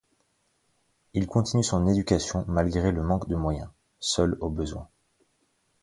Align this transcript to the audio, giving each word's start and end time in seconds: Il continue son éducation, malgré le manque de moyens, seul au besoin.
Il 1.13 1.27
continue 1.27 1.63
son 1.63 1.85
éducation, 1.85 2.43
malgré 2.47 2.91
le 2.91 3.03
manque 3.03 3.29
de 3.29 3.35
moyens, 3.35 3.69
seul 3.99 4.35
au 4.41 4.49
besoin. 4.49 4.89